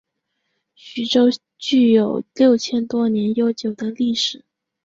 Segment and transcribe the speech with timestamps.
[0.73, 1.27] 徐州
[1.59, 4.43] 具有六千多年悠久的历史。